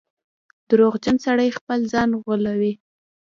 [0.69, 2.73] •دروغجن سړی خپل ځان غولوي.